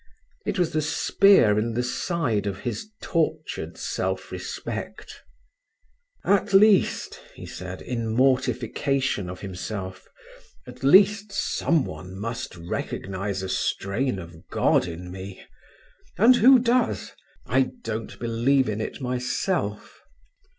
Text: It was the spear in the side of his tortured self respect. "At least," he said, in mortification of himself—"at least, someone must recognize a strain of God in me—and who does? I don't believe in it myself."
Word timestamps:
It 0.47 0.57
was 0.57 0.71
the 0.73 0.81
spear 0.81 1.59
in 1.59 1.75
the 1.75 1.83
side 1.83 2.47
of 2.47 2.61
his 2.61 2.89
tortured 3.03 3.77
self 3.77 4.31
respect. 4.31 5.21
"At 6.25 6.55
least," 6.55 7.19
he 7.35 7.45
said, 7.45 7.83
in 7.83 8.07
mortification 8.07 9.29
of 9.29 9.41
himself—"at 9.41 10.83
least, 10.83 11.31
someone 11.31 12.19
must 12.19 12.55
recognize 12.57 13.43
a 13.43 13.49
strain 13.49 14.17
of 14.17 14.47
God 14.47 14.87
in 14.87 15.11
me—and 15.11 16.37
who 16.37 16.57
does? 16.57 17.11
I 17.45 17.69
don't 17.83 18.17
believe 18.17 18.67
in 18.67 18.81
it 18.81 19.01
myself." 19.01 20.01